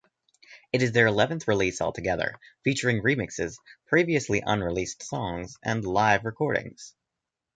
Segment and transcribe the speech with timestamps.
[0.73, 6.95] It is their eleventh release altogether, featuring remixes, previously unreleased songs, and live recordings.